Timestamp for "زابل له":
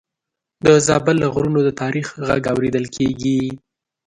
0.87-1.27